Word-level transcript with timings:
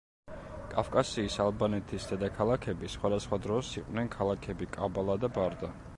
კავკასიის 0.69 1.35
ალბანეთის 1.43 2.09
დედაქალაქები 2.13 2.91
სხვადასხვა 2.95 3.39
დროს 3.47 3.73
იყვნენ 3.83 4.13
ქალაქები 4.19 4.73
კაბალა 4.79 5.23
და 5.25 5.33
ბარდა. 5.41 5.75